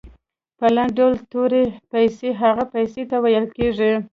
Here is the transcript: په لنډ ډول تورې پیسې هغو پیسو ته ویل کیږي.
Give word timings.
په 0.57 0.65
لنډ 0.75 0.91
ډول 0.97 1.13
تورې 1.31 1.63
پیسې 1.91 2.29
هغو 2.41 2.63
پیسو 2.73 3.01
ته 3.09 3.17
ویل 3.23 3.45
کیږي. 3.57 3.91